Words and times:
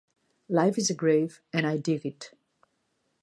"Life 0.49 0.79
Is 0.79 0.89
a 0.89 0.95
Grave 0.95 1.43
and 1.53 1.67
I 1.67 1.77
Dig 1.77 2.07
It!" 2.07 2.31